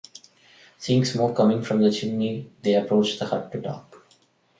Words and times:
Seeing 0.79 1.05
smoke 1.05 1.37
coming 1.37 1.61
from 1.61 1.79
the 1.83 1.91
chimney, 1.91 2.49
they 2.63 2.73
approached 2.73 3.19
the 3.19 3.25
hut 3.27 3.51
to 3.51 3.61
talk. 3.61 4.03